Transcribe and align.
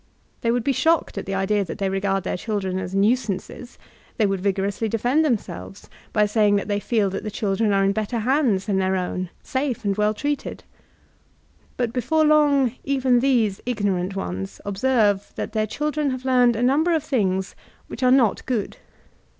They 0.41 0.49
would 0.49 0.63
be 0.63 0.71
shocked 0.73 1.19
at 1.19 1.27
the 1.27 1.35
idea 1.35 1.63
that 1.63 1.77
they 1.77 1.87
regard 1.87 2.23
their 2.23 2.35
children 2.35 2.79
as 2.79 2.95
nuisances; 2.95 3.77
they 4.17 4.25
would 4.25 4.41
vigorously 4.41 4.89
de 4.89 4.97
fend 4.97 5.23
themsdves 5.23 5.87
by 6.11 6.25
saying 6.25 6.55
that 6.55 6.67
they 6.67 6.79
fed 6.79 7.11
that 7.11 7.21
the 7.23 7.29
chil 7.29 7.55
dren 7.55 7.71
are 7.71 7.83
in 7.83 7.91
better 7.91 8.17
hands 8.17 8.65
than 8.65 8.77
thdr 8.79 8.97
own, 8.97 9.29
safe 9.43 9.85
and 9.85 9.97
well 9.97 10.15
treated. 10.15 10.63
But 11.77 11.93
before 11.93 12.25
long 12.25 12.73
even 12.83 13.19
these 13.19 13.61
ignorant 13.63 14.15
ones 14.15 14.59
ob 14.65 14.79
serve 14.79 15.33
that 15.35 15.53
their 15.53 15.67
children 15.67 16.09
have 16.09 16.25
learned 16.25 16.55
a 16.55 16.63
number 16.63 16.95
of 16.95 17.03
things 17.03 17.53
which 17.87 18.01
are 18.01 18.09
not 18.09 18.43
good. 18.47 18.77